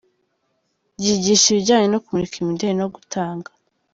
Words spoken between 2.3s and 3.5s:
imideli no gutanga.